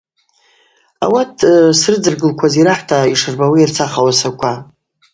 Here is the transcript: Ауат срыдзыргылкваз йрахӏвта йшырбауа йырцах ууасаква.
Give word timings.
Ауат 1.03 1.33
срыдзыргылкваз 1.79 2.53
йрахӏвта 2.61 2.97
йшырбауа 3.13 3.55
йырцах 3.59 3.93
ууасаква. 4.01 4.51